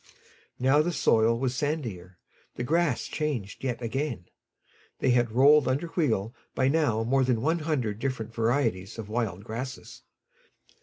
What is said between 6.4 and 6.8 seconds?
by